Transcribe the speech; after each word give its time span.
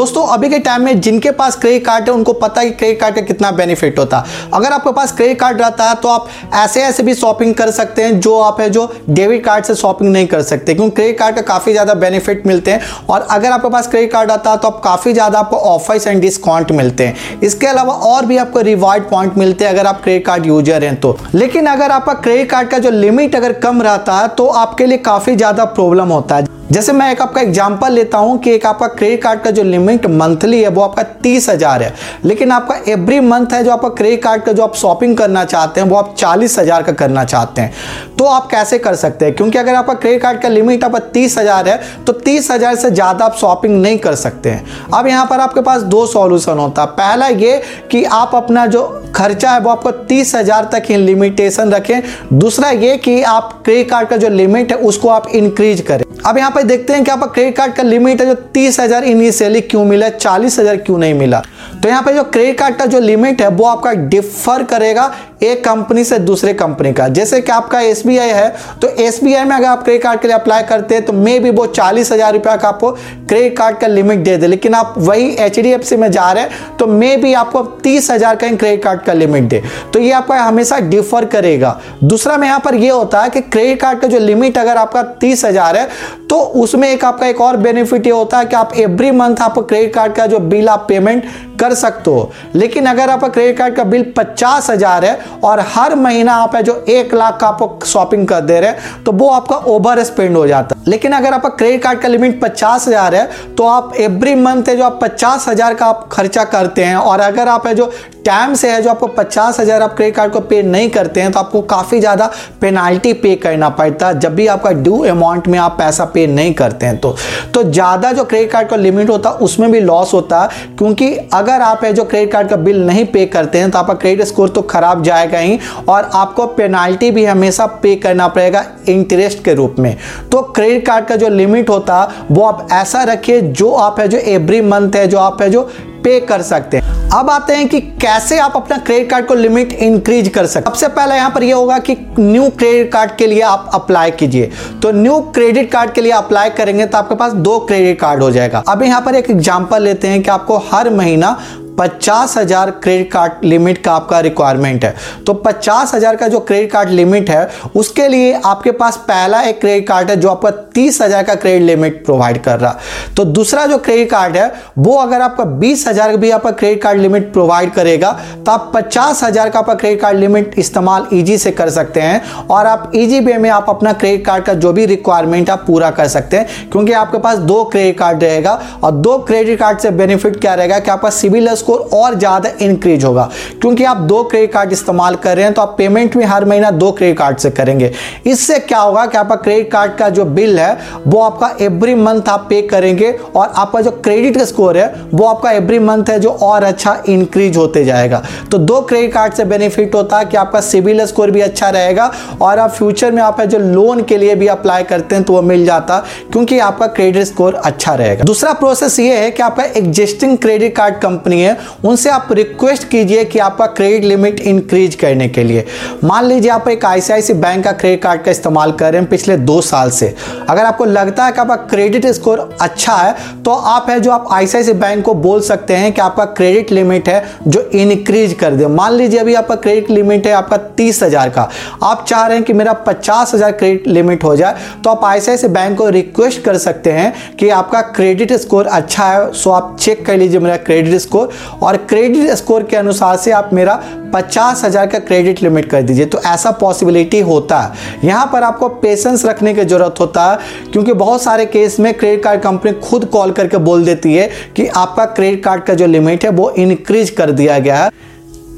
दोस्तों, 0.00 0.22
अभी 0.28 0.48
के 0.48 0.58
टाइम 0.60 0.82
में 0.82 1.00
जिनके 1.00 1.30
पास 1.32 1.56
क्रेडिट 1.56 1.84
कार्ड 1.84 2.04
है, 2.04 2.12
उनको 2.12 2.32
पता 2.34 2.60
है 2.60 2.68
कि 2.68 2.74
क्रेडिट 2.74 3.00
कार्ड 3.00 3.14
का 3.14 3.20
कितना 3.22 3.50
बेनिफिट 3.52 3.98
होता। 3.98 4.18
है 4.18 4.48
अगर 4.54 4.72
आपके 4.72 4.92
पास 4.92 5.12
क्रेडिट 5.12 5.38
कार्ड 5.40 5.60
रहता 5.60 5.88
है 5.88 5.94
तो 5.96 6.08
आप 6.08 6.28
ऐसे 6.54 6.82
ऐसे 6.82 7.02
भी 7.02 7.14
शॉपिंग 7.14 7.54
कर 7.54 7.70
सकते 7.70 8.02
हैं, 8.02 8.20
जो 8.20 8.38
आप 8.40 8.60
है, 8.60 8.68
जो 8.70 8.86
डेबिट 9.10 9.44
कार्ड 9.44 9.64
से 9.64 9.74
शॉपिंग 9.74 10.12
नहीं 10.12 10.26
कर 10.26 10.42
सकते, 10.42 10.74
क्योंकि 10.74 10.94
क्रेडिट 10.94 11.18
कार्ड 11.18 11.36
का 11.36 11.42
काफ़ी 11.44 11.72
ज़्यादा 11.72 11.94
बेनिफिट 11.96 12.46
मिलते 12.46 12.70
हैं। 12.70 12.80
और 13.08 13.26
अगर 13.30 13.50
आपके 13.50 13.68
पास 13.70 13.88
क्रेडिट 13.88 14.12
कार्ड 14.12 14.30
आता 14.30 14.50
है 14.50 14.58
तो 14.58 14.68
आप 14.68 14.80
काफ़ी 14.84 15.12
ज़्यादा 15.12 15.38
आपको 15.38 15.56
ऑफर्स 15.68 16.06
एंड 16.06 16.20
डिस्काउंट 16.20 16.72
मिलते 16.72 17.06
हैं। 17.06 17.40
इसके 17.40 17.66
अलावा 17.66 17.94
और 18.06 18.26
भी 18.26 18.36
आपको 18.38 18.60
रिवार्ड 18.62 19.08
पॉइंट 19.10 19.36
मिलते 19.38 19.64
हैं, 19.64 19.72
अगर 19.72 19.86
आप 19.86 20.00
क्रेडिट 20.02 20.26
कार्ड 20.26 20.46
यूज़र 20.46 20.84
हैं 20.84 20.94
तो। 21.00 21.16
लेकिन 21.34 21.66
अगर 21.68 21.90
आपका 21.92 22.14
क्रेडिट 22.14 22.50
कार्ड 22.50 22.70
का 22.70 22.78
जो 22.78 22.90
लिमिट 22.92 23.36
अगर 23.36 23.52
कम 23.60 23.82
रहता 23.82 24.18
है 24.18 24.28
तो 24.30 24.46
आपके 24.62 24.86
लिए 24.86 24.98
काफ़ी 25.04 25.36
ज़्यादा 25.36 25.64
प्रॉब्लम 25.66 26.08
होता 26.10 26.36
है। 26.36 26.58
जैसे 26.70 26.92
मैं 26.92 27.10
एक 27.12 27.20
आपका 27.22 27.40
एग्ज़ाम्पल 27.40 27.92
लेता 27.92 28.18
हूँ 28.18 28.38
कि 28.38 28.50
एक 28.50 28.66
आपका 28.66 28.86
क्रेडिट 28.88 29.22
कार्ड 29.22 29.40
का 29.42 29.50
जो 29.50 29.62
लिमिट 29.62 30.04
मंथली 30.08 30.60
है, 30.62 30.68
वो 30.68 30.82
आपका 30.82 31.02
तीस 31.22 31.48
हज़ार 31.50 31.82
है। 31.82 31.94
लेकिन 32.24 32.52
आपका 32.52 32.74
एवरी 32.88 33.18
मंथ 33.20 33.52
है 33.52 33.62
जो 33.64 33.70
आपका 33.70 33.88
क्रेडिट 33.90 34.22
कार्ड 34.22 34.42
का 34.42 34.52
जो 34.52 34.62
आप 34.62 34.74
शॉपिंग 34.76 35.16
करना 35.16 35.44
चाहते 35.44 35.80
हैं, 35.80 35.88
वो 35.88 35.96
आप 35.96 36.14
चालीस 36.18 36.58
हज़ार 36.58 36.82
का 36.82 36.92
करना 36.94 37.24
चाहते 37.24 37.62
हैं। 37.62 37.72
तो 38.18 38.24
आप 38.26 38.46
कैसे 38.50 38.78
कर 38.78 38.94
सकते 38.94 39.24
हैं? 39.24 39.34
क्योंकि 39.34 39.58
अगर 39.58 39.74
आपका 39.74 39.94
क्रेडिट 39.94 40.22
कार्ड 40.22 40.40
का 40.42 40.48
लिमिट 40.48 40.84
आपका 40.84 40.98
तीस 41.10 41.36
हज़ार 41.38 41.68
है 41.68 41.80
तो 42.06 42.12
तीस 42.14 42.50
हज़ार 42.50 42.74
से 42.76 42.90
ज़्यादा 42.90 43.24
आप 43.24 43.36
शॉपिंग 43.36 43.80
नहीं 43.82 43.98
कर 43.98 44.14
सकते 44.16 44.50
हैं। 44.50 44.64
अब 44.94 45.06
यहाँ 45.06 45.26
पर 45.26 45.40
आपके 45.40 45.60
पास 45.62 45.82
दो 45.84 46.06
सॉल्यूशन 46.06 46.58
होता। 46.58 46.82
है 46.82 46.88
पहला 46.92 47.26
ये 47.26 47.60
कि 47.90 48.04
आप 48.04 48.34
अपना 48.34 48.66
जो 48.66 48.86
खर्चा 49.14 49.50
है, 49.50 49.60
वो 49.60 49.70
आपको 49.70 49.90
तीस 49.90 50.34
हज़ार 50.34 50.68
तक 50.72 50.82
ही 50.88 50.96
लिमिटेशन 50.96 51.72
रखें। 51.72 52.00
दूसरा 52.34 52.70
ये 52.70 52.96
कि 52.98 53.20
आप 53.24 53.60
क्रेडिट 53.64 53.90
कार्ड 53.90 54.08
का 54.08 54.16
जो 54.16 54.28
लिमिट 54.30 54.72
है, 54.72 54.78
उसको 54.78 55.08
आप 55.08 55.28
इंक्रीज 55.28 55.80
करें। 55.80 56.04
अब 56.20 56.38
यहाँ 56.38 56.50
पर 56.50 56.59
देखते 56.62 56.92
हैं 56.92 57.04
कि 57.04 57.10
आपका 57.10 57.26
क्रेडिट 57.26 57.56
कार्ड 57.56 57.72
का 57.74 57.82
लिमिट 57.82 58.20
है 58.20 58.26
जो 58.26 58.34
तीस 58.54 58.80
हज़ार 58.80 59.04
इनिशियली 59.04 59.60
क्यों 59.62 59.84
मिला, 59.84 60.08
चालीस 60.08 60.58
हज़ार 60.58 60.76
क्यों 60.78 60.98
नहीं 60.98 61.14
मिला। 61.14 61.42
तो 61.82 61.88
यहाँ 61.88 62.02
पे 62.02 62.12
जो 62.12 62.22
क्रेडिट 62.24 62.58
कार्ड 62.58 62.76
का 62.76 62.86
जो 62.86 63.00
लिमिट 63.00 63.42
है, 63.42 63.48
वो 63.48 63.64
आपका 63.66 63.92
डिफर 63.92 64.62
करेगा 64.64 65.12
एक 65.42 65.64
कंपनी 65.64 66.02
से 66.04 66.18
दूसरे 66.20 66.52
कंपनी 66.54 66.92
का। 66.92 67.06
जैसे 67.10 67.40
कि 67.40 67.52
आपका 67.52 67.80
एसबीआई 67.82 68.28
है 68.28 68.48
तो 68.80 68.88
एसबीआई 69.02 69.44
में 69.44 69.54
अगर 69.56 69.66
आप 69.66 69.82
क्रेडिट 69.84 70.02
कार्ड 70.02 70.20
के 70.20 70.28
लिए 70.28 70.36
अप्लाई 70.36 70.62
करते 70.64 70.94
हैं 70.94 71.04
तो 71.04 71.12
मे 71.14 71.38
भी 71.38 71.50
वो 71.50 71.66
चालीस 71.68 72.12
हज़ार 72.12 72.32
रुपया 72.34 72.56
का 72.56 72.68
आपको 72.68 72.90
क्रेडिट 72.90 73.56
कार्ड 73.58 73.78
का 73.78 73.86
लिमिट 73.86 74.18
दे 74.20 74.36
दे। 74.36 74.46
लेकिन 74.46 74.74
आप 74.74 74.94
वही 74.98 75.28
एचडीएफसी 75.36 75.96
में 75.96 76.10
जा 76.10 76.30
रहे 76.32 76.42
हैं 76.42 76.76
तो 76.78 76.86
मे 76.88 77.16
भी 77.16 77.32
आपको 77.34 77.62
तीस 77.82 78.10
हज़ार 78.10 78.36
का 78.36 78.48
क्रेडिट 78.48 78.82
कार्ड 78.84 79.00
का 79.02 79.12
लिमिट 79.12 79.44
दे। 79.44 79.62
तो 79.92 80.00
ये 80.00 80.10
आपका 80.12 80.36
हमेशा 80.36 80.78
डिफर 80.80 81.24
करेगा। 81.26 81.78
दूसरा 82.04 82.36
में 82.36 82.46
यहाँ 82.46 82.60
पर 82.60 82.74
ये 82.74 82.90
होता 82.90 83.22
है 83.22 83.30
कि 83.30 83.40
क्रेडिट 83.42 83.80
कार्ड 83.80 84.00
का 84.00 84.08
जो 84.08 84.18
लिमिट 84.20 84.58
अगर 84.58 84.76
आपका 84.76 85.02
तीस 85.02 85.44
है 85.44 85.88
तो 86.28 86.36
उसमें 86.58 86.88
एक 86.88 87.04
आपका 87.04 87.26
एक 87.26 87.40
और 87.40 87.56
बेनिफिट 87.58 88.06
ये 88.06 88.12
होता 88.12 88.38
है 88.38 88.44
कि 88.44 88.56
आप 88.56 88.72
एवरी 88.78 89.10
मंथ 89.12 89.40
आप 89.40 89.58
क्रेडिट 89.58 89.94
कार्ड 89.94 90.12
का 90.14 90.26
जो 90.26 90.38
बिल 90.40 90.68
आप 90.68 90.84
पेमेंट 90.88 91.24
कर 91.60 91.74
सकते। 91.76 92.10
हो 92.10 92.30
लेकिन 92.54 92.86
अगर 92.86 93.10
आपका 93.10 93.28
क्रेडिट 93.28 93.58
कार्ड 93.58 93.74
का 93.76 93.84
बिल 93.86 94.12
पचास 94.16 94.70
हज़ार 94.70 95.04
है 95.04 95.18
और 95.44 95.60
हर 95.68 95.94
महीना 95.96 96.34
आप 96.34 96.56
जो 96.58 96.84
एक 96.90 97.14
लाख 97.14 97.38
का 97.40 97.48
आपको 97.48 97.86
शॉपिंग 97.86 98.26
कर 98.28 98.40
दे 98.42 98.60
रहे 98.60 98.70
हैं 98.70 99.02
तो 99.04 99.12
वो 99.14 99.28
आपका 99.30 99.56
ओवर 99.68 100.02
स्पेंड 100.04 100.36
हो 100.36 100.46
जाता 100.46 100.76
है। 100.76 100.79
लेकिन 100.88 101.12
अगर 101.12 101.34
आपका 101.34 101.48
क्रेडिट 101.50 101.82
कार्ड 101.82 102.00
का 102.00 102.08
लिमिट 102.08 102.40
पचास 102.40 102.86
हज़ार 102.88 103.14
है 103.14 103.54
तो 103.56 103.66
आप 103.66 103.94
एवरी 103.98 104.34
मंथ 104.36 104.68
है 104.68 104.76
जो 104.76 104.84
आप 104.84 104.98
पचास 105.02 105.48
हज़ार 105.48 105.74
का 105.74 105.86
आप 105.86 106.08
खर्चा 106.12 106.44
करते 106.46 106.84
हैं, 106.84 106.96
और 106.96 107.20
अगर 107.20 107.48
आप 107.48 107.66
है 107.66 107.74
जो 107.74 107.92
टाइम 108.24 108.54
से 108.54 108.70
है, 108.70 108.80
जो 108.82 108.90
आपको 108.90 109.06
पचास 109.08 109.58
हज़ार 109.60 109.82
आप 109.82 109.94
क्रेडिट 109.96 110.14
कार्ड 110.16 110.32
को 110.32 110.40
पे 110.42 110.62
नहीं 110.62 110.88
करते 110.90 111.20
हैं 111.20 111.30
तो 111.32 111.38
आपको 111.38 111.60
काफ़ी 111.64 112.00
ज़्यादा 112.00 112.30
पेनाल्टी 112.60 113.12
पे 113.14 113.34
करना 113.36 113.68
पड़ता 113.70 114.08
है। 114.08 114.18
जब 114.20 114.34
भी 114.34 114.46
आपका 114.46 114.70
ड्यू 114.72 114.98
अमाउंट 115.06 115.48
में 115.48 115.58
आप 115.58 115.76
पैसा 115.78 116.04
पे 116.06 116.26
नहीं 116.28 116.52
करते 116.54 116.86
हैं 116.86 116.98
तो 116.98 117.14
तो 117.54 117.62
ज़्यादा 117.62 118.12
जो 118.12 118.24
क्रेडिट 118.24 118.50
कार्ड 118.52 118.68
का 118.68 118.76
लिमिट 118.76 119.10
होता 119.10 119.30
है, 119.30 119.36
उसमें 119.36 119.70
भी 119.72 119.80
लॉस 119.80 120.12
होता 120.14 120.42
है, 120.42 120.48
क्योंकि 120.78 121.10
अगर 121.34 121.62
आप 121.62 121.84
है 121.84 121.92
जो 121.92 122.04
क्रेडिट 122.04 122.32
कार्ड 122.32 122.48
का 122.48 122.56
बिल 122.58 122.84
नहीं 122.86 123.04
पे 123.06 123.24
करते 123.28 123.58
हैं 123.58 123.70
तो 123.70 123.78
आपका 123.78 123.94
क्रेडिट 123.94 124.26
स्कोर 124.26 124.48
तो 124.48 124.62
खराब 124.64 125.02
जाएगा 125.02 125.38
ही, 125.38 125.58
और 125.88 126.10
आपको 126.14 126.46
पेनाल्टी 126.48 127.10
भी 127.10 127.24
हमेशा 127.24 127.66
पे 127.82 127.94
करना 127.98 128.28
पड़ेगा 128.28 128.64
इंटरेस्ट 128.88 129.44
के 129.44 129.54
रूप 129.54 129.76
में। 129.78 129.96
तो 130.32 130.42
क्रेडिट 130.42 130.68
कार्ड 130.78 131.06
का 131.06 131.16
जो 131.16 131.28
लिमिट 131.28 131.70
होता, 131.70 132.02
वो 132.30 132.44
आप 132.44 132.66
ऐसा 132.72 133.02
रखिए 133.04 133.40
जो 133.40 133.70
आप 133.72 134.00
है 134.00 134.08
जो 134.08 134.18
एवरी 134.18 134.60
मंथ 134.62 134.96
है, 134.96 135.06
जो 135.06 135.18
आप 135.18 135.42
है 135.42 135.50
जो 135.50 135.70
पे 136.04 136.18
कर 136.20 136.42
सकते 136.42 136.76
हैं। 136.76 136.98
अब 137.10 137.30
आते 137.30 137.54
हैं 137.54 137.66
कि 137.68 137.80
कैसे 137.80 138.38
आप 138.38 138.52
अपना 138.56 138.76
क्रेडिट 138.78 139.08
कार्ड 139.10 139.26
को 139.26 139.34
लिमिट 139.34 139.72
इंक्रीज 139.72 140.28
कर 140.28 140.46
सकते 140.46 140.70
सबसे 140.70 140.88
पहले 140.88 141.14
यहाँ 141.14 141.30
पर 141.30 141.42
यह 141.42 141.54
होगा 141.54 141.78
कि 141.78 141.96
न्यू 142.18 142.48
क्रेडिट 142.50 142.92
कार्ड 142.92 143.14
के 143.16 143.26
लिए 143.26 143.40
आप 143.42 143.70
अप्लाई 143.74 144.10
कीजिए। 144.10 144.50
तो 144.82 144.92
न्यू 144.92 145.18
क्रेडिट 145.34 145.70
कार्ड 145.72 145.92
के 145.92 146.00
लिए 146.00 146.12
अप्लाई 146.12 146.50
करेंगे 146.50 146.86
तो 146.86 146.98
आपके 146.98 147.14
पास 147.14 147.32
दो 147.32 147.58
क्रेडिट 147.60 147.98
कार्ड 148.00 148.22
हो 148.22 148.30
जाएगा। 148.30 148.62
अब 148.68 148.82
यहाँ 148.82 149.00
पर 149.00 149.14
एक 149.14 149.30
एग्जांपल 149.30 149.82
लेते 149.82 150.08
हैं 150.08 150.22
कि 150.22 150.30
आपको 150.30 150.58
हर 150.72 150.90
महीना 150.90 151.38
पचास 151.80 152.36
हज़ार 152.36 152.70
क्रेडिट 152.72 153.10
कार्ड 153.12 153.44
लिमिट 153.44 153.82
का 153.84 153.92
आपका 153.92 154.18
रिक्वायरमेंट 154.20 154.84
है। 154.84 154.94
तो 155.26 155.32
पचास 155.34 155.94
हज़ार 155.94 156.16
का 156.16 156.26
जो 156.28 156.40
क्रेडिट 156.40 156.70
कार्ड 156.72 156.88
लिमिट 156.90 157.30
है, 157.30 157.48
उसके 157.76 158.08
लिए 158.08 158.32
आपके 158.44 158.70
पास 158.72 158.96
पहला 159.08 159.40
एक 159.42 159.60
क्रेडिट 159.60 159.86
कार्ड 159.88 160.10
है 160.10 160.16
जो 160.16 160.28
आपका 160.30 160.50
तीस 160.74 161.00
हज़ार 161.02 161.22
का 161.22 161.34
क्रेडिट 161.36 161.62
लिमिट 161.62 162.04
प्रोवाइड 162.04 162.42
कर 162.42 162.58
रहा। 162.60 162.76
तो 163.16 163.24
दूसरा 163.26 163.64
जो 163.66 163.78
क्रेडिट 163.78 164.10
कार्ड 164.10 164.36
है, 164.36 164.52
वो 164.78 164.94
अगर 164.96 165.20
आपका 165.20 165.44
बीस 165.44 165.86
हज़ार 165.88 166.16
भी 166.16 166.30
आपका 166.30 166.50
क्रेडिट 166.52 166.82
कार्ड 166.82 167.00
लिमिट 167.00 167.32
प्रोवाइड 167.32 167.72
करेगा 167.74 168.10
तो 168.36 168.52
आप 168.52 168.70
पचास 168.74 169.22
हज़ार 169.24 169.50
का 169.50 169.58
आपका 169.58 169.74
क्रेडिट 169.74 170.00
कार्ड 170.00 170.18
लिमिट 170.18 170.54
इस्तेमाल 170.58 171.06
ईजी 171.12 171.38
से 171.38 171.50
कर 171.52 171.70
सकते 171.70 172.00
हैं 172.00 172.46
और 172.46 172.66
आप 172.66 172.90
ईजी 172.94 173.20
वे 173.20 173.38
में 173.38 173.48
आप 173.50 173.66
अपना 173.68 173.92
क्रेडिट 173.94 174.24
कार्ड 174.26 174.44
का 174.44 174.54
जो 174.56 174.72
भी 174.72 174.86
रिक्वायरमेंट 174.86 175.50
आप 175.50 175.64
पूरा 175.66 175.90
कर 175.92 176.08
सकते 176.08 176.36
हैं, 176.36 176.46
क्योंकि 176.72 176.92
आपके 176.94 177.18
पास 177.18 177.38
दो 177.40 177.62
क्रेडिट 177.64 177.98
कार्ड 177.98 178.22
रहेगा। 178.22 178.58
और 178.84 178.92
दो 178.92 179.16
क्रेडिट 179.20 179.58
कार्ड 179.58 179.78
से 179.78 179.90
बेनिफिट 179.92 180.40
क्या 180.40 180.54
रहेगा 180.54 180.78
कि 180.78 180.90
आपका 180.90 181.10
सिविल 181.12 181.54
स्कोर 181.54 181.69
और 181.72 182.14
ज़्यादा 182.14 182.50
इंक्रीज 182.62 183.04
होगा। 183.04 183.28
क्योंकि 183.60 183.84
आप 183.84 183.96
दो 183.98 184.22
क्रेडिट 184.24 184.52
कार्ड 184.52 184.72
इस्तेमाल 184.72 185.14
कर 185.16 185.36
रहे 185.36 185.44
हैं 185.44 185.54
तो 185.54 185.62
आप 185.62 185.74
पेमेंट 185.78 186.16
भी 186.16 186.24
हर 186.24 186.44
महीना 186.44 186.70
दो 186.72 186.90
क्रेडिट 186.92 187.18
कार्ड 187.18 187.38
से 187.38 187.50
करेंगे। 187.50 187.90
इससे 188.26 188.58
क्या 188.60 188.78
होगा 188.78 189.04
कि 189.06 189.18
आपका 189.18 189.36
क्रेडिट 189.36 189.70
कार्ड 189.72 189.94
का 189.96 190.08
जो 190.10 190.24
बिल 190.26 190.58
है, 190.58 190.76
वो 191.06 191.20
आपका 191.20 191.54
एवरी 191.60 191.94
मंथ 191.96 192.28
आप 192.28 192.46
पे 192.50 192.60
करेंगे 192.64 193.10
और 193.36 193.48
आपका 193.48 193.80
जो 193.80 193.90
क्रेडिट 193.92 194.36
का 194.36 194.44
स्कोर 194.44 194.78
है, 194.78 194.94
वो 195.14 195.24
आपका 195.26 195.50
एवरी 195.52 195.78
मंथ 195.80 196.10
है, 196.10 196.18
जो 196.20 196.30
और 196.30 196.64
अच्छा 196.64 196.96
इंक्रीज 197.08 197.56
होते 197.56 197.84
जाएगा। 197.84 198.22
तो 198.50 198.58
दो 198.60 198.80
क्रेडिट 198.82 199.12
कार्ड 199.12 199.34
से 199.34 199.44
बेनिफिट 199.46 199.94
होता 199.94 200.18
है 200.18 200.24
कि 200.24 200.36
आपका 200.36 200.60
सिविल 200.62 201.04
स्कोर 201.06 201.30
भी 201.30 201.40
अच्छा 201.40 201.68
रहेगा 201.70 202.10
और 202.40 202.58
आप 202.58 202.70
फ्यूचर 202.70 203.12
में 203.12 203.22
आप 203.22 203.40
जो 203.42 203.58
लोन 203.58 204.02
के 204.02 204.16
लिए 204.16 204.34
भी 204.34 204.46
अप्लाई 204.48 204.82
करते 204.84 205.14
हैं 205.14 205.24
तो 205.24 205.32
वो 205.32 205.42
मिल 205.42 205.64
जाता, 205.66 205.98
क्योंकि 206.32 206.58
आपका 206.60 206.86
क्रेडिट 206.88 207.24
स्कोर 207.24 207.54
अच्छा 207.56 207.94
रहेगा। 207.94 208.24
दूसरा 208.24 208.52
प्रोसेस 208.54 208.98
ये 209.00 209.16
है 209.16 209.30
कि 209.30 209.42
आपका 209.42 209.64
एग्जिस्टिंग 209.76 210.36
क्रेडिट 210.38 210.74
कार्ड 210.76 210.98
कंपनी 211.00 211.40
है 211.40 211.56
उनसे 211.84 212.10
आप 212.10 212.28
रिक्वेस्ट 212.32 212.88
कीजिए 212.88 213.24
कि 213.24 213.38
आपका 213.40 213.66
क्रेडिट 213.68 214.04
लिमिट 214.04 214.40
इंक्रीज 214.42 214.94
करने 214.94 215.28
के 215.28 215.44
लिए। 215.44 215.64
मान 216.04 216.24
लीजिए 216.24 216.50
आप 216.50 216.68
एक 216.68 216.84
आईसीआईसी 216.84 217.34
बैंक 217.34 217.64
का 217.64 217.72
क्रेडिट 217.72 218.02
कार्ड 218.02 218.22
का 218.22 218.30
इस्तेमाल 218.30 218.72
कर 218.72 218.92
रहे 218.92 219.00
हैं 219.00 219.10
पिछले 219.10 219.36
दो 219.38 219.60
साल 219.62 219.90
से। 219.90 220.14
अगर 220.50 220.64
आपको 220.64 220.84
लगता 220.84 221.24
है 221.24 221.32
कि 221.32 221.40
आपका 221.40 221.56
क्रेडिट 221.56 222.06
स्कोर 222.08 222.38
अच्छा 222.60 222.94
है 222.94 223.14
तो 223.42 223.50
आप 223.50 223.90
है 223.90 223.98
जो 224.00 224.10
आप 224.10 224.28
आईसीआईसी 224.32 224.72
बैंक 224.74 225.04
को 225.04 225.14
बोल 225.16 225.40
सकते 225.42 225.76
हैं 225.76 225.92
कि 225.92 226.00
आपका 226.00 226.24
क्रेडिट 226.26 226.72
लिमिट 226.72 227.08
है 227.08 227.24
जो 227.46 227.60
इंक्रीज 227.72 228.32
कर 228.40 228.52
दे। 228.52 228.66
मान 228.68 228.92
लीजिए 228.92 229.20
अभी 229.20 229.34
आपका 229.34 229.54
क्रेडिट 229.56 229.90
लिमिट 229.90 230.26
है 230.26 230.32
आपका 230.32 230.56
तीस 230.76 231.02
हज़ार 231.02 231.28
का। 231.28 231.48
आप 231.82 232.04
चाह 232.08 232.26
रहे 232.26 232.36
हैं 232.36 232.44
कि 232.44 232.52
मेरा 232.52 232.72
पचास 232.86 233.34
हज़ार 233.34 233.52
क्रेडिट 233.52 233.86
लिमिट 233.88 234.24
हो 234.24 234.34
जाए 234.36 234.56
तो 234.84 234.90
आप 234.90 235.04
आईसीआईसी 235.04 235.48
बैंक 235.50 235.76
को 235.78 235.88
रिक्वेस्ट 235.90 236.42
कर 236.44 236.58
सकते 236.58 236.92
हैं 236.92 237.12
कि 237.36 237.48
आपका 237.50 237.80
क्रेडिट 237.90 238.32
स्कोर 238.34 238.66
अच्छा 238.68 239.04
है 239.04 239.32
सो 239.34 239.50
आप 239.50 239.76
चेक 239.80 240.04
कर 240.06 240.16
लीजिए 240.16 240.40
मेरा 240.40 240.56
क्रेडिट 240.58 241.00
स्कोर 241.00 241.30
और 241.62 241.76
क्रेडिट 241.78 242.30
स्कोर 242.36 242.62
के 242.62 242.76
अनुसार 242.76 243.16
से 243.16 243.30
आप 243.32 243.50
मेरा 243.52 243.74
पचास 244.14 244.64
हज़ार 244.64 244.86
का 244.86 244.98
क्रेडिट 245.00 245.42
लिमिट 245.42 245.68
कर 245.70 245.82
दीजिए। 245.82 246.06
तो 246.06 246.20
ऐसा 246.26 246.50
पॉसिबिलिटी 246.52 247.20
होता 247.22 247.58
है। 247.58 247.98
यहाँ 248.04 248.28
पर 248.32 248.42
आपको 248.42 248.68
पेशेंस 248.80 249.24
रखने 249.24 249.54
की 249.54 249.64
ज़रूरत 249.64 250.00
होता 250.00 250.30
है, 250.30 250.38
क्योंकि 250.72 250.92
बहुत 250.94 251.22
सारे 251.22 251.46
केस 251.46 251.78
में 251.80 251.92
क्रेडिट 251.94 252.22
कार्ड 252.24 252.40
कंपनी 252.42 252.72
खुद 252.80 253.04
कॉल 253.04 253.32
करके 253.32 253.56
बोल 253.60 253.84
देती 253.84 254.14
है 254.14 254.28
कि 254.56 254.66
आपका 254.66 255.04
क्रेडिट 255.06 255.44
कार्ड 255.44 255.64
का 255.64 255.74
जो 255.74 255.86
लिमिट 255.86 256.24
है 256.24 256.30
वो 256.32 256.50
इंक्रीज 256.52 257.10
कर 257.12 257.30
दिया 257.32 257.58
गया 257.58 257.76
है। 257.76 257.90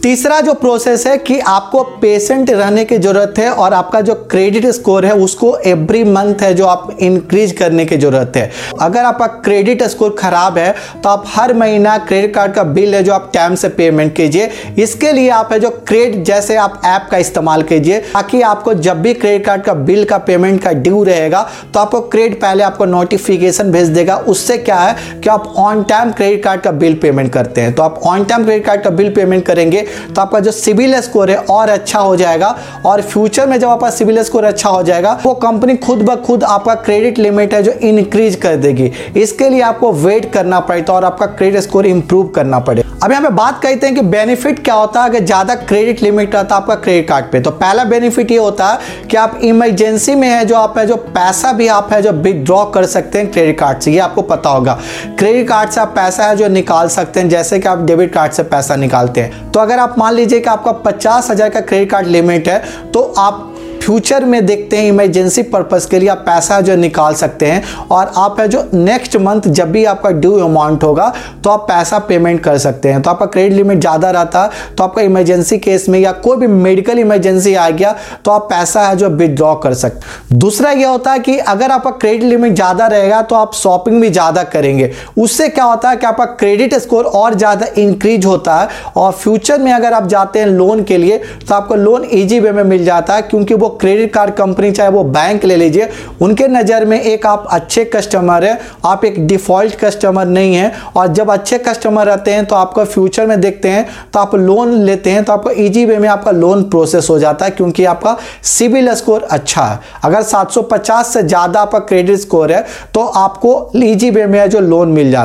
तीसरा 0.02 0.40
जो 0.40 0.52
प्रोसेस 0.54 1.06
है 1.06 1.16
कि 1.18 1.38
आपको 1.40 1.82
पेशेंट 2.00 2.50
रहने 2.50 2.84
की 2.84 2.96
ज़रूरत 2.98 3.34
है 3.38 3.50
और 3.52 3.72
आपका 3.72 4.00
जो 4.00 4.14
क्रेडिट 4.30 4.64
स्कोर 4.68 5.04
है, 5.06 5.12
उसको 5.14 5.56
एवरी 5.58 6.02
मंथ 6.04 6.40
है 6.42 6.52
जो 6.54 6.66
आप 6.66 6.96
इंक्रीज 7.00 7.52
करने 7.58 7.84
की 7.84 7.96
ज़रूरत 7.96 8.36
है। 8.36 8.50
अगर 8.80 9.04
आपका 9.04 9.26
क्रेडिट 9.26 9.82
स्कोर 9.84 10.14
खराब 10.18 10.58
है 10.58 10.74
तो 10.94 11.08
आप 11.08 11.24
हर 11.28 11.52
महीना 11.54 11.96
क्रेडिट 11.98 12.34
कार्ड 12.34 12.52
का 12.52 12.62
बिल 12.64 12.94
है 12.94 13.02
जो 13.02 13.12
आप 13.12 13.30
टाइम 13.34 13.54
से 13.54 13.68
पेमेंट 13.70 14.14
कीजिए। 14.16 14.50
इसके 14.78 15.12
लिए 15.12 15.28
आप 15.30 15.52
है 15.52 15.58
जो 15.60 15.70
क्रेडिट 15.70 16.24
जैसे 16.24 16.56
आप 16.56 16.80
ऐप 16.86 17.06
का 17.10 17.18
इस्तेमाल 17.18 17.62
कीजिए, 17.62 17.98
ताकि 18.00 18.40
आपको 18.42 18.74
जब 18.76 19.02
भी 19.02 19.14
क्रेडिट 19.14 19.46
कार्ड 19.46 19.62
का 19.62 19.74
बिल 19.74 20.04
का 20.04 20.18
पेमेंट 20.20 20.62
का 20.62 20.72
ड्यू 20.72 21.04
रहेगा 21.04 21.46
तो 21.74 21.80
आपको 21.80 22.00
क्रेडिट 22.02 22.40
पहले 22.40 22.64
आपको 22.64 22.84
नोटिफिकेशन 22.86 23.72
भेज 23.72 23.88
देगा। 23.90 24.16
उससे 24.16 24.58
क्या 24.58 24.80
है 24.80 25.20
कि 25.20 25.28
आप 25.28 25.46
ऑन 25.58 25.82
टाइम 25.84 26.12
क्रेडिट 26.12 26.44
कार्ड 26.44 26.60
का 26.60 26.70
बिल 26.74 26.98
पेमेंट 27.02 27.32
करते 27.32 27.60
हैं। 27.60 27.74
तो 27.74 27.82
आप 27.82 28.00
ऑन 28.04 28.24
टाइम 28.24 28.44
क्रेडिट 28.44 28.66
कार्ड 28.66 28.82
का 28.82 28.90
बिल 28.92 29.14
पेमेंट 29.14 29.46
करेंगे 29.46 29.86
तो 30.06 30.20
आपका 30.20 30.40
जो 30.40 30.50
सिविल 30.52 31.00
स्कोर 31.00 31.30
है 31.30 31.36
और 31.50 31.68
अच्छा 31.70 32.00
हो 32.00 32.16
जाएगा 32.16 32.56
और 32.86 33.02
फ्यूचर 33.02 33.46
में 33.46 33.58
जब 33.58 33.68
आपका 33.68 33.90
सिविल 33.92 34.22
स्कोर 34.22 34.44
अच्छा 34.44 34.70
हो 34.70 34.82
जाएगा, 34.82 35.18
वो 35.24 35.34
कंपनी 35.36 35.76
खुद 35.78 36.02
ब 36.02 36.20
खुद 36.22 36.44
आपका 36.44 36.74
क्रेडिट 36.76 37.18
लिमिट 37.18 37.54
है 37.54 37.62
जो 37.62 37.72
इंक्रीज 37.72 38.36
कर 38.36 38.56
देगी। 38.58 38.90
इसके 39.16 39.48
लिए 39.48 39.60
आपको 39.62 39.92
वेट 39.94 40.32
करना 40.32 40.60
पड़ेगा 40.62 40.92
और 40.92 41.04
आपका 41.04 41.26
क्रेडिट 41.28 41.60
स्कोर 41.60 41.86
इंप्रूव 41.86 42.26
करना 42.28 42.58
पड़े। 42.60 42.84
अब 43.02 43.10
यहाँ 43.10 43.22
पे 43.22 43.28
बात 43.34 43.60
करते 43.62 43.86
हैं 43.86 43.94
कि 43.94 44.00
बेनिफिट 44.02 44.62
क्या 44.64 44.74
होता 44.74 45.02
है, 45.02 45.08
अगर 45.10 45.24
ज़्यादा 45.24 45.54
क्रेडिट 45.54 46.02
लिमिट 46.02 46.34
रहता 46.34 46.54
है 46.54 46.62
आपका 46.62 46.74
क्रेडिट 46.76 47.08
कार्ड 47.08 47.24
पे 47.32 47.40
तो 47.40 47.50
पहला 47.52 47.84
बेनिफिट 47.84 48.30
ये 48.30 48.36
होता 48.38 48.66
है 48.66 49.06
कि 49.10 49.16
आप 49.16 49.38
इमरजेंसी 49.42 50.14
में 50.14 50.28
है, 50.28 50.44
जो 50.44 50.56
आप 50.56 50.78
है, 50.78 50.86
जो 50.86 50.96
पैसा 50.96 51.52
भी 51.52 51.66
आप 51.68 51.92
है, 51.92 52.00
जो 52.02 52.12
विदड्रॉ 52.12 52.64
कर 52.66 52.86
सकते 52.86 53.18
हैं 53.18 53.30
क्रेडिट 53.32 53.58
कार्ड 53.58 53.80
से, 53.80 53.92
ये 53.92 53.98
आपको 54.00 54.22
पता 54.24 54.50
होगा। 54.50 54.78
क्रेडिट 55.18 55.48
कार्ड 55.48 55.70
से 55.70 55.80
आप 55.80 55.92
पैसा 55.94 56.24
है 56.24 56.36
जो 56.36 56.48
निकाल 56.48 56.88
सकते 56.88 57.20
हैं, 57.20 57.28
जैसे 57.28 57.58
कि 57.58 57.68
आप 57.68 57.84
डेबिट 57.86 58.12
कार्ड 58.12 58.32
से 58.32 58.42
पैसा 58.44 58.76
निकालते 58.76 59.20
हैं। 59.20 59.50
तो 59.52 59.60
अगर 59.60 59.78
आप 59.82 59.94
मान 59.98 60.14
लीजिए 60.14 60.40
कि 60.40 60.48
आपका 60.48 60.72
पचास 60.84 61.30
हज़ार 61.30 61.48
का 61.50 61.60
क्रेडिट 61.62 61.90
कार्ड 61.90 62.06
लिमिट 62.08 62.48
है 62.48 62.90
तो 62.92 63.02
आप 63.18 63.51
फ्यूचर 63.82 64.24
में 64.24 64.44
देखते 64.46 64.76
हैं 64.76 64.88
इमरजेंसी 64.88 65.42
पर्पज़ 65.44 65.88
के 65.90 65.98
लिए 65.98 66.08
आप 66.08 66.18
पैसा 66.26 66.60
जो 66.60 66.74
निकाल 66.76 67.14
सकते 67.14 67.46
हैं 67.46 67.62
और 67.90 68.12
आप 68.16 68.36
है 68.40 68.46
जो 68.48 68.62
नेक्स्ट 68.74 69.16
मंथ 69.18 69.48
जब 69.50 69.70
भी 69.72 69.84
आपका 69.84 70.10
ड्यू 70.12 70.32
अमाउंट 70.40 70.84
होगा 70.84 71.12
तो 71.44 71.50
आप 71.50 71.60
पैसा 71.68 71.98
पेमेंट 72.00 72.40
कर 72.40 72.58
सकते 72.58 72.88
हैं। 72.88 73.00
तो 73.02 73.10
आपका 73.10 73.26
क्रेडिट 73.26 73.52
लिमिट 73.52 73.78
ज़्यादा 73.78 74.10
रहता 74.10 74.46
तो 74.78 74.84
आपका 74.84 75.02
इमरजेंसी 75.02 75.58
केस 75.58 75.88
में 75.88 75.98
या 75.98 76.12
कोई 76.18 76.36
भी 76.36 76.46
मेडिकल 76.48 76.98
इमरजेंसी 76.98 77.54
आ 77.54 77.68
गया 77.70 77.94
तो 78.24 78.30
आप 78.30 78.46
पैसा 78.50 78.86
है 78.88 78.96
जो 78.96 79.08
विदड्रॉ 79.10 79.54
कर 79.56 79.74
सकते 79.74 80.36
दूसरा 80.36 80.70
यह 80.72 80.88
होता 80.88 81.12
है 81.12 81.18
कि 81.20 81.36
अगर 81.38 81.70
आपका 81.70 81.90
क्रेडिट 81.92 82.22
लिमिट 82.24 82.54
ज़्यादा 82.54 82.86
रहेगा 82.86 83.20
तो 83.22 83.34
आप 83.34 83.54
शॉपिंग 83.54 84.00
भी 84.00 84.10
ज़्यादा 84.10 84.42
करेंगे। 84.44 84.90
उससे 85.18 85.48
क्या 85.48 85.64
होता 85.64 85.90
है 85.90 85.96
कि 85.96 86.06
आपका 86.06 86.24
क्रेडिट 86.36 86.74
स्कोर 86.76 87.04
और 87.06 87.34
ज़्यादा 87.34 87.66
इंक्रीज 87.78 88.26
होता 88.26 88.56
है 88.56 88.68
और 88.96 89.12
फ्यूचर 89.14 89.58
में 89.58 89.72
अगर 89.72 89.92
आप 89.92 90.06
जाते 90.08 90.38
हैं 90.38 90.46
लोन 90.46 90.82
के 90.84 90.98
लिए 90.98 91.18
तो 91.48 91.54
आपको 91.54 91.74
लोन 91.76 92.08
ईजी 92.12 92.40
वे 92.40 92.52
में 92.52 92.62
मिल 92.64 92.84
जाता 92.84 93.14
है, 93.14 93.22
क्योंकि 93.22 93.54
वो 93.54 93.68
क्रेडिट 93.72 94.12
कार्ड 94.14 94.34
कंपनी, 94.34 94.70
चाहे 94.72 94.90
वो 94.90 95.04
बैंक 95.06 95.44
ले 95.44 95.56
लीजिए, 95.56 95.88
उनके 96.22 96.48
नज़र 96.48 96.84
में 96.84 97.00
एक 97.00 97.26
आप 97.26 97.46
अच्छे 97.50 97.84
कस्टमर 97.86 98.44
है। 98.44 98.58
आप 98.86 99.04
एक 99.04 99.26
डिफ़ॉल्ट 99.26 99.74
कस्टमर 99.76 100.26
नहीं 100.26 100.54
है 100.54 100.72
और 100.96 101.06
जब 101.08 101.30
अच्छे 101.32 101.58
कस्टमर 101.60 102.06
रहते 102.06 102.30
हैं 102.30 102.44
तो 102.46 102.54
आपका 102.56 102.84
फ्यूचर 102.86 103.26
में 103.26 103.40
देखते 103.40 103.68
हैं 103.68 103.86
तो 104.12 104.18
आप 104.18 104.34
लोन 104.36 104.72
लेते 104.80 105.10
हैं 105.10 105.24
तो 105.24 105.32
आपका 105.32 105.50
ईजी 105.58 105.84
वे 105.86 105.98
में 105.98 106.08
आपका 106.08 106.30
लोन 106.32 106.62
प्रोसेस 106.64 107.10
हो 107.10 107.18
जाता 107.18 107.44
है, 107.44 107.50
क्योंकि 107.52 107.84
आपका 107.86 108.16
सिविल 108.44 108.94
स्कोर 108.94 109.22
अच्छा 109.22 109.62
है। 109.62 109.78
अगर 110.04 110.22
750 110.24 111.12
से 111.12 111.22
ज़्यादा 111.22 111.60
आपका 111.60 111.78
क्रेडिट 111.80 112.18
स्कोर 112.18 112.52
है 112.52 112.64
तो 112.94 113.04
आपको 113.06 113.70
ईजी 113.76 114.10
वे 114.10 114.26
में 114.26 114.50
जो 114.50 114.60
लोन 114.60 114.88
मिल 114.90 115.10
जाता 115.10 115.18
है। 115.18 115.20